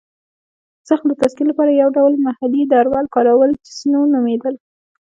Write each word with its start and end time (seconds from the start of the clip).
د 0.81 0.83
زخم 0.89 1.05
د 1.09 1.13
تسکین 1.21 1.47
لپاره 1.49 1.69
یې 1.71 1.79
یو 1.81 1.89
ډول 1.97 2.13
محلي 2.27 2.61
درمل 2.71 3.05
کارول 3.15 3.51
چې 3.65 3.71
سنو 3.79 4.01
نومېدل. 4.13 4.55